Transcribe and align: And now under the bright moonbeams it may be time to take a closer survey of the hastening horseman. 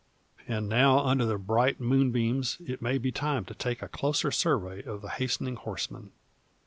And 0.47 0.67
now 0.67 0.97
under 1.05 1.25
the 1.25 1.37
bright 1.37 1.79
moonbeams 1.79 2.57
it 2.65 2.81
may 2.81 2.97
be 2.97 3.11
time 3.11 3.45
to 3.45 3.53
take 3.53 3.83
a 3.83 3.87
closer 3.87 4.31
survey 4.31 4.81
of 4.83 5.03
the 5.03 5.09
hastening 5.09 5.57
horseman. 5.57 6.11